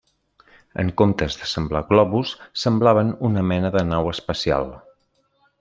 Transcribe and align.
En 0.83 0.87
comptes 1.01 1.37
de 1.41 1.49
semblar 1.51 1.83
globus, 1.91 2.33
semblaven 2.63 3.15
una 3.31 3.47
mena 3.53 3.73
de 3.79 3.87
nau 3.93 4.13
espacial. 4.17 4.71